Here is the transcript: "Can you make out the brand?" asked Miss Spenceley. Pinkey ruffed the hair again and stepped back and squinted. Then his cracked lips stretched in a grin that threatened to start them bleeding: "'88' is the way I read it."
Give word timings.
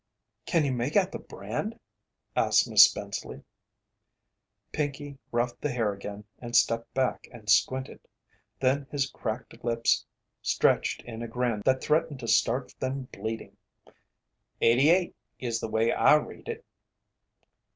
"Can 0.47 0.65
you 0.65 0.71
make 0.71 0.95
out 0.95 1.11
the 1.11 1.19
brand?" 1.19 1.79
asked 2.35 2.67
Miss 2.67 2.87
Spenceley. 2.89 3.43
Pinkey 4.71 5.19
ruffed 5.31 5.61
the 5.61 5.69
hair 5.69 5.93
again 5.93 6.23
and 6.39 6.55
stepped 6.55 6.91
back 6.95 7.27
and 7.31 7.47
squinted. 7.47 7.99
Then 8.59 8.87
his 8.89 9.07
cracked 9.07 9.63
lips 9.63 10.03
stretched 10.41 11.03
in 11.03 11.21
a 11.21 11.27
grin 11.27 11.61
that 11.65 11.83
threatened 11.83 12.19
to 12.21 12.27
start 12.27 12.73
them 12.79 13.09
bleeding: 13.13 13.57
"'88' 14.59 15.13
is 15.37 15.59
the 15.59 15.69
way 15.69 15.91
I 15.91 16.15
read 16.15 16.47
it." 16.49 16.65